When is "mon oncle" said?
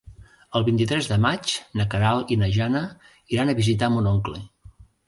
3.99-4.45